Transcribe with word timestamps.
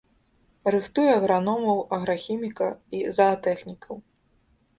Рыхтуе 0.75 1.11
аграномаў, 1.17 1.77
аграхіміка 1.99 2.71
і 3.01 3.03
заатэхнікаў. 3.19 3.95